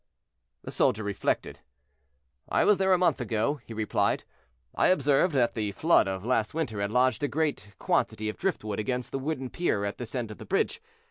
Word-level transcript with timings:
The 0.63 0.71
soldier 0.71 1.03
reflected. 1.03 1.59
"I 2.49 2.65
was 2.65 2.79
there 2.79 2.91
a 2.91 2.97
month 2.97 3.21
ago," 3.21 3.61
he 3.63 3.71
replied. 3.75 4.23
"I 4.73 4.87
observed 4.87 5.35
that 5.35 5.53
the 5.53 5.73
flood 5.73 6.07
of 6.07 6.25
last 6.25 6.55
winter 6.55 6.81
had 6.81 6.89
lodged 6.89 7.21
a 7.21 7.27
great 7.27 7.75
quantity 7.77 8.27
of 8.27 8.37
driftwood 8.39 8.79
against 8.79 9.11
the 9.11 9.19
wooden 9.19 9.51
pier 9.51 9.85
at 9.85 9.99
this 9.99 10.15
end 10.15 10.31
of 10.31 10.39
the 10.39 10.45
bridge. 10.45 10.81